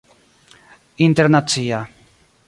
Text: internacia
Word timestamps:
internacia 1.07 1.79